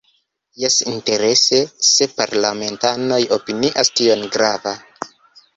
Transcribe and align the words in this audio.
Jes, 0.61 0.77
interese 0.91 1.59
se 1.89 2.09
parlamentanoj 2.21 3.21
opinias 3.39 3.93
tion 4.01 4.29
grava. 4.39 4.79